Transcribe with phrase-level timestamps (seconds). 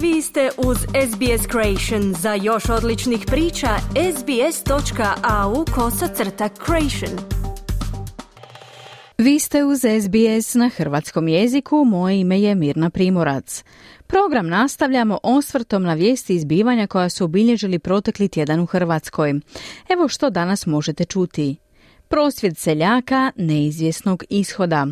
[0.00, 2.14] Vi ste uz SBS Creation.
[2.14, 3.68] Za još odličnih priča,
[4.16, 7.18] sbs.au kosacrta creation.
[9.18, 13.64] Vi ste uz SBS na hrvatskom jeziku, moje ime je Mirna Primorac.
[14.06, 19.34] Program nastavljamo osvrtom na vijesti izbivanja koja su obilježili protekli tjedan u Hrvatskoj.
[19.88, 21.56] Evo što danas možete čuti.
[22.08, 24.86] Prosvjed seljaka neizvjesnog ishoda.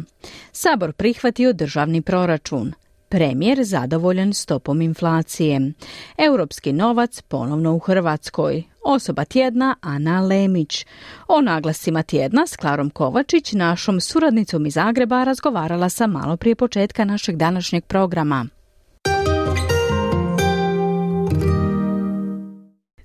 [0.53, 2.73] Sabor prihvatio državni proračun.
[3.09, 5.73] Premijer zadovoljan stopom inflacije.
[6.19, 8.63] Europski novac ponovno u Hrvatskoj.
[8.85, 10.87] Osoba tjedna Ana Lemić.
[11.29, 17.05] O naglasima tjedna s Klarom Kovačić, našom suradnicom iz Zagreba, razgovarala sam malo prije početka
[17.05, 18.47] našeg današnjeg programa.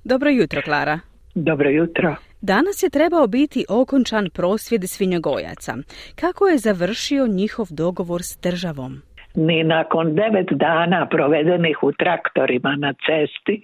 [0.03, 0.99] Dobro jutro, Klara.
[1.35, 2.15] Dobro jutro.
[2.41, 5.77] Danas je trebao biti okončan prosvjed svinjogojaca.
[6.15, 9.01] Kako je završio njihov dogovor s državom?
[9.35, 13.61] Ni nakon devet dana provedenih u traktorima na cesti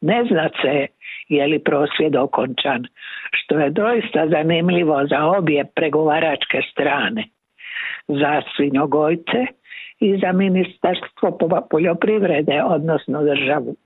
[0.00, 0.86] ne zna se
[1.28, 2.86] je li prosvjed okončan,
[3.30, 7.24] što je doista zanimljivo za obje pregovaračke strane,
[8.08, 9.46] za svinjogojce
[10.00, 11.38] i za ministarstvo
[11.70, 13.76] poljoprivrede, odnosno državu.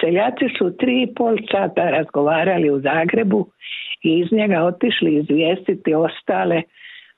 [0.00, 3.46] Seljaci su tri i pol sata razgovarali u Zagrebu
[4.02, 6.62] i iz njega otišli izvijestiti ostale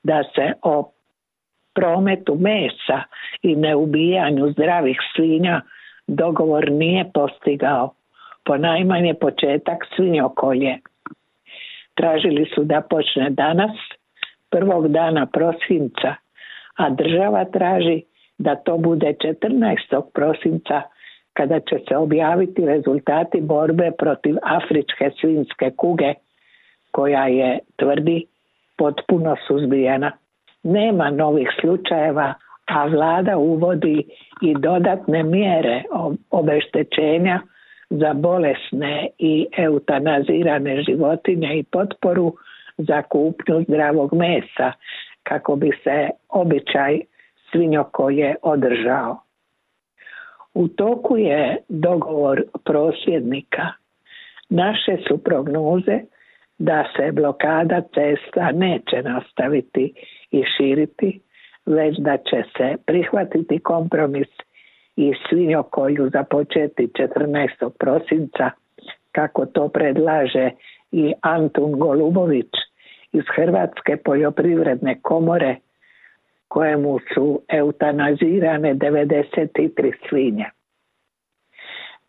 [0.03, 0.91] da se o
[1.79, 3.03] prometu mesa
[3.41, 5.61] i neubijanju zdravih svinja
[6.07, 7.93] dogovor nije postigao,
[8.45, 10.77] po najmanje početak svinjokolje.
[11.95, 13.71] Tražili su da počne danas,
[14.49, 16.15] prvog dana prosinca,
[16.75, 18.01] a država traži
[18.37, 20.01] da to bude 14.
[20.13, 20.81] prosinca
[21.33, 26.13] kada će se objaviti rezultati borbe protiv afričke svinske kuge
[26.91, 28.25] koja je, tvrdi,
[28.77, 30.11] potpuno suzbijena.
[30.63, 32.33] Nema novih slučajeva,
[32.65, 34.03] a vlada uvodi
[34.41, 35.83] i dodatne mjere
[36.31, 37.39] obeštećenja
[37.89, 42.33] za bolesne i eutanazirane životinje i potporu
[42.77, 44.71] za kupnju zdravog mesa
[45.23, 46.99] kako bi se običaj
[47.51, 49.17] svinjokoje održao.
[50.53, 53.67] U toku je dogovor prosvjednika.
[54.49, 55.99] Naše su prognoze
[56.57, 59.93] da se blokada cesta neće nastaviti
[60.31, 61.19] i širiti,
[61.65, 64.27] već da će se prihvatiti kompromis
[64.95, 67.69] i svinjokolju započeti 14.
[67.79, 68.51] prosinca,
[69.11, 70.49] kako to predlaže
[70.91, 72.51] i Antun Golubović
[73.11, 75.55] iz Hrvatske poljoprivredne komore
[76.47, 80.45] kojemu su eutanazirane 93 svinje.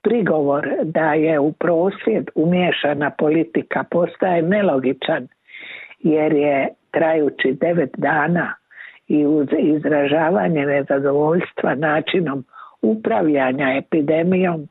[0.03, 5.29] Prigovor da je u prosvjed umješana politika postaje nelogičan
[5.99, 8.55] jer je trajući devet dana
[9.09, 12.45] i uz izražavanje nezadovoljstva načinom
[12.83, 14.69] upravljanja epidemijom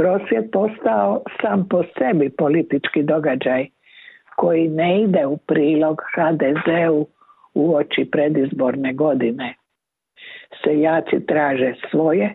[0.00, 3.66] prosvjed postao sam po sebi politički događaj
[4.36, 7.06] koji ne ide u prilog HDZ-u
[7.54, 9.54] u oči predizborne godine.
[10.64, 12.34] Seljaci traže svoje,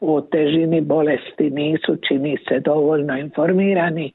[0.00, 4.12] o težini bolesti nisu čini se dovoljno informirani.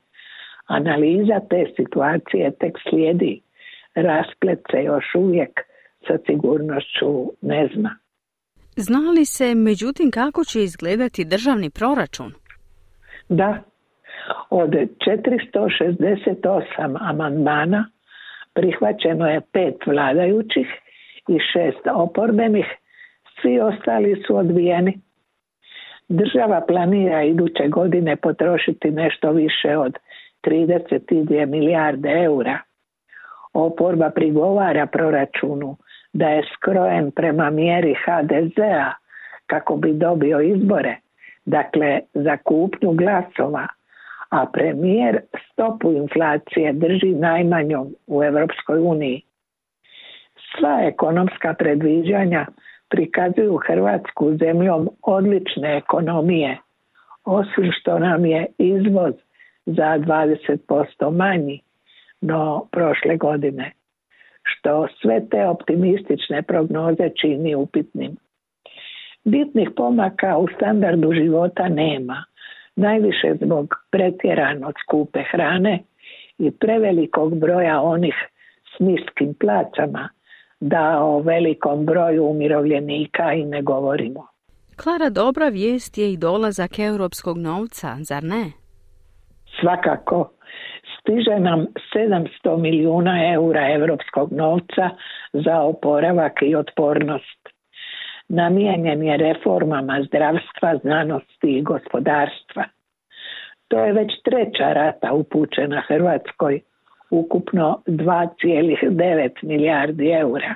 [0.67, 3.41] Analiza te situacije tek slijedi.
[3.97, 5.59] Rasplet se još uvijek
[6.07, 7.97] sa sigurnošću ne zna.
[8.75, 12.33] Zna li se međutim kako će izgledati državni proračun?
[13.29, 13.63] Da,
[14.49, 17.89] od 468 amandmana
[18.53, 20.67] prihvaćeno je pet vladajućih
[21.27, 22.65] i šest oporbenih,
[23.41, 24.99] svi ostali su odbijeni.
[26.09, 29.93] Država planira iduće godine potrošiti nešto više od
[30.43, 32.66] 32 milijarde eura.
[33.57, 35.77] Oporba prigovara proračunu
[36.13, 38.91] da je skrojen prema mjeri HDZ-a
[39.45, 40.95] kako bi dobio izbore,
[41.45, 43.67] dakle za kupnju glasova,
[44.29, 45.19] a premijer
[45.51, 49.21] stopu inflacije drži najmanjom u Europskoj uniji.
[50.35, 52.45] Sva ekonomska predviđanja
[52.89, 56.57] prikazuju Hrvatsku zemljom odlične ekonomije,
[57.25, 59.13] osim što nam je izvoz
[59.65, 61.61] za 20% manji
[62.21, 63.71] no prošle godine,
[64.43, 68.17] što sve te optimistične prognoze čini upitnim.
[69.23, 72.23] Bitnih pomaka u standardu života nema,
[72.75, 75.83] najviše zbog pretjerano skupe hrane
[76.37, 78.15] i prevelikog broja onih
[78.75, 80.09] s niskim placama,
[80.59, 84.27] da o velikom broju umirovljenika i ne govorimo.
[84.75, 88.51] Klara, dobra vijest je i dolazak europskog novca, zar ne?
[89.59, 90.36] Svakako.
[91.07, 91.65] Stiže nam
[91.95, 94.89] 700 milijuna eura europskog novca
[95.33, 97.49] za oporavak i otpornost.
[98.29, 102.63] namijenjen je reformama zdravstva, znanosti i gospodarstva.
[103.67, 106.61] To je već treća rata upućena Hrvatskoj,
[107.09, 110.55] ukupno 2,9 milijardi eura.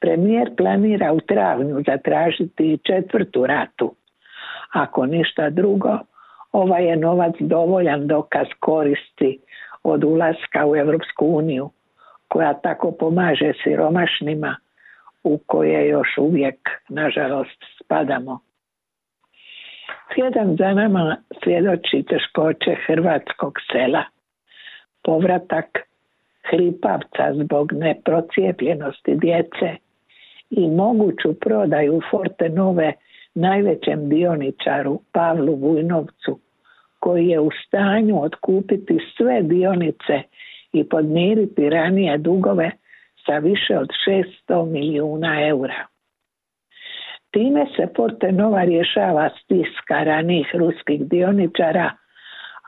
[0.00, 3.94] Premijer planira u travnju zatražiti četvrtu ratu.
[4.72, 5.98] Ako ništa drugo,
[6.52, 9.38] ovaj je novac dovoljan dokaz koristi
[9.82, 11.70] od ulaska u Europsku uniju,
[12.28, 14.56] koja tako pomaže siromašnima
[15.24, 18.38] u koje još uvijek, nažalost, spadamo.
[20.14, 24.04] Slijedom za nama svjedoči teškoće hrvatskog sela,
[25.02, 25.66] povratak
[26.50, 29.76] hripavca zbog neprocijepljenosti djece
[30.50, 32.92] i moguću prodaju Forte Nove
[33.34, 36.38] najvećem dioničaru Pavlu Vujnovcu,
[36.98, 40.22] koji je u stanju otkupiti sve dionice
[40.72, 42.70] i podmiriti ranije dugove
[43.26, 43.88] sa više od
[44.48, 45.86] 600 milijuna eura.
[47.30, 51.90] Time se Forte Nova rješava stiska ranijih ruskih dioničara,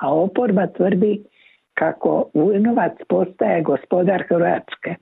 [0.00, 1.24] a oporba tvrdi
[1.74, 4.94] kako Vujnovac postaje gospodar Hrvatske.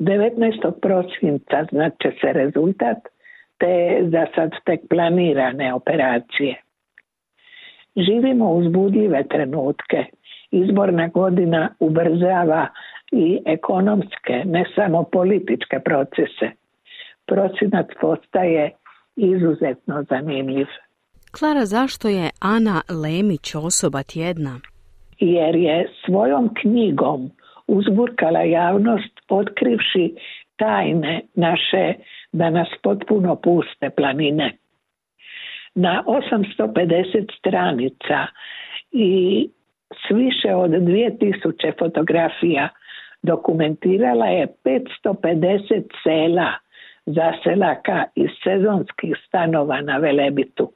[0.00, 0.80] 19.
[0.82, 2.98] prosinca znači se rezultat
[3.58, 6.62] te za sad tek planirane operacije.
[7.96, 10.04] Živimo uzbudljive trenutke.
[10.50, 12.66] Izborna godina ubrzava
[13.12, 16.50] i ekonomske, ne samo političke procese.
[17.26, 18.70] Prosinac postaje
[19.16, 20.66] izuzetno zanimljiv.
[21.38, 24.60] Klara, zašto je Ana Lemić osoba tjedna?
[25.18, 27.30] Jer je svojom knjigom
[27.66, 30.14] uzburkala javnost otkrivši
[30.56, 31.94] tajne naše
[32.32, 34.52] da nas potpuno puste planine.
[35.74, 38.26] Na 850 stranica
[38.90, 39.48] i
[39.92, 42.68] s više od 2000 fotografija
[43.22, 46.52] dokumentirala je 550 sela
[47.06, 50.72] zaselaka iz sezonskih stanova na Velebitu.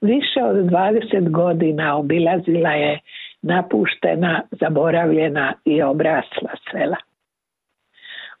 [0.00, 2.98] Više od 20 godina obilazila je
[3.42, 6.96] napuštena, zaboravljena i obrasla sela.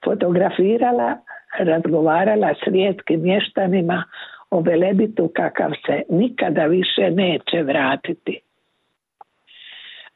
[0.04, 1.18] Fotografirala,
[1.58, 4.04] razgovarala s rijetkim mještanima
[4.50, 8.40] o Velebitu kakav se nikada više neće vratiti.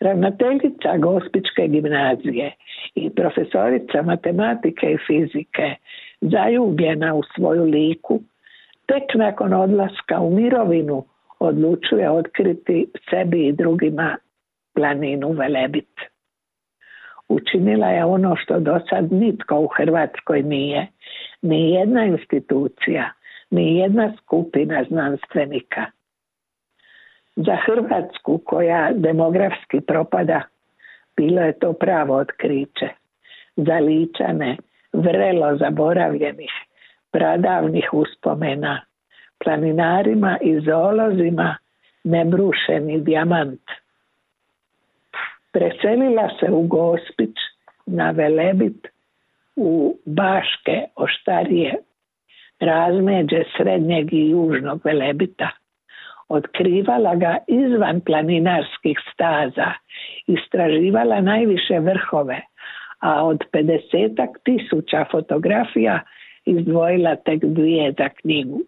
[0.00, 2.52] Ravnateljica Gospičke gimnazije
[2.94, 5.74] i profesorica matematike i fizike
[6.20, 8.20] zaljubljena u svoju liku,
[8.86, 11.04] tek nakon odlaska u mirovinu
[11.38, 14.16] odlučuje otkriti sebi i drugima
[14.74, 16.13] planinu Velebit.
[17.28, 20.86] Učinila je ono što do sad nitko u Hrvatskoj nije,
[21.42, 23.10] ni jedna institucija,
[23.50, 25.84] ni jedna skupina znanstvenika.
[27.36, 30.42] Za Hrvatsku koja demografski propada
[31.16, 32.88] bilo je to pravo otkriće.
[33.56, 34.56] Za ličane,
[34.92, 36.52] vrelo zaboravljenih,
[37.10, 38.80] pradavnih uspomena,
[39.44, 41.56] planinarima i zoolozima
[42.04, 43.62] nebrušeni dijamant.
[45.54, 47.36] Preselila se u Gospić
[47.86, 48.86] na Velebit
[49.56, 51.74] u Baške oštarije
[52.60, 55.50] razmeđe srednjeg i južnog Velebita.
[56.28, 59.72] Otkrivala ga izvan planinarskih staza,
[60.26, 62.40] istraživala najviše vrhove,
[62.98, 66.00] a od 50 tisuća fotografija
[66.44, 68.60] izdvojila tek dvije za knjigu.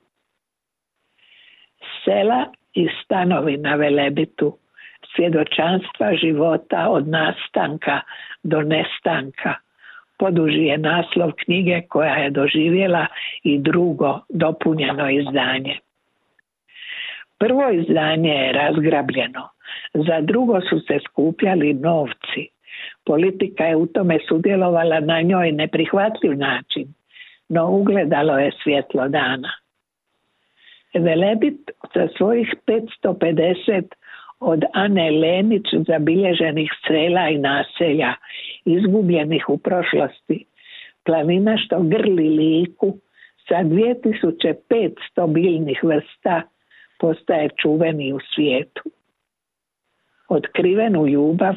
[2.04, 4.58] Sela i stanovi na Velebitu,
[5.16, 8.00] svjedočanstva života od nastanka
[8.42, 9.54] do nestanka,
[10.18, 13.06] poduži je naslov knjige koja je doživjela
[13.42, 15.78] i drugo dopunjeno izdanje.
[17.38, 19.48] Prvo izdanje je razgrabljeno,
[19.94, 22.48] za drugo su se skupljali novci.
[23.04, 26.94] Politika je u tome sudjelovala na njoj neprihvatljiv način,
[27.48, 29.52] no ugledalo je svjetlo dana.
[30.94, 33.82] Velebit sa svojih 550
[34.40, 38.14] od Ane Lenić zabilježenih strela i naselja
[38.64, 40.44] izgubljenih u prošlosti.
[41.04, 42.98] Planina što grli liku
[43.48, 46.42] sa 2500 biljnih vrsta
[47.00, 48.82] postaje čuveni u svijetu.
[50.28, 51.54] Otkrivenu ljubav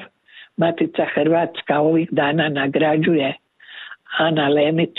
[0.58, 3.34] Matica Hrvatska ovih dana nagrađuje
[4.18, 4.96] Ana Lenić,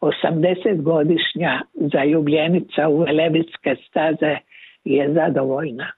[0.00, 4.36] 80-godišnja zaljubljenica u Velebitske staze
[4.84, 5.92] je zadovoljna.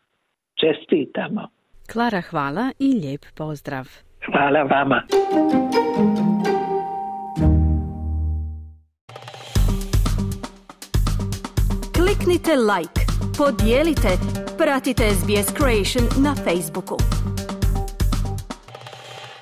[0.63, 1.49] Čestitamo.
[1.93, 3.89] Klara, hvala i lijep pozdrav.
[4.27, 5.03] Hvala vama.
[11.97, 13.01] Kliknite like,
[13.39, 14.09] podijelite,
[14.59, 16.97] pratite SBS Creation na Facebooku.